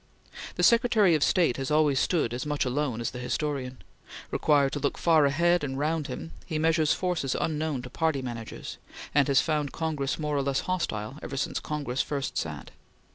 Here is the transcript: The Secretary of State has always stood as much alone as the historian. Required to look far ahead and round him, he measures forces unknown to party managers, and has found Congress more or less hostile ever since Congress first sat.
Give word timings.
The 0.55 0.63
Secretary 0.63 1.13
of 1.13 1.21
State 1.21 1.57
has 1.57 1.69
always 1.69 1.99
stood 1.99 2.33
as 2.33 2.43
much 2.43 2.65
alone 2.65 3.01
as 3.01 3.11
the 3.11 3.19
historian. 3.19 3.83
Required 4.31 4.71
to 4.71 4.79
look 4.79 4.97
far 4.97 5.27
ahead 5.27 5.63
and 5.63 5.77
round 5.77 6.07
him, 6.07 6.31
he 6.47 6.57
measures 6.57 6.91
forces 6.91 7.35
unknown 7.39 7.83
to 7.83 7.89
party 7.91 8.23
managers, 8.23 8.79
and 9.13 9.27
has 9.27 9.41
found 9.41 9.73
Congress 9.73 10.17
more 10.17 10.35
or 10.37 10.41
less 10.41 10.61
hostile 10.61 11.19
ever 11.21 11.37
since 11.37 11.59
Congress 11.59 12.01
first 12.01 12.35
sat. 12.35 12.71